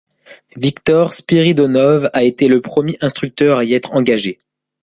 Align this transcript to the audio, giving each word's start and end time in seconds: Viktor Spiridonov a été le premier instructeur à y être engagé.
Viktor 0.55 1.13
Spiridonov 1.13 2.09
a 2.13 2.23
été 2.23 2.47
le 2.47 2.59
premier 2.59 2.97
instructeur 3.01 3.59
à 3.59 3.65
y 3.65 3.75
être 3.75 3.93
engagé. 3.93 4.39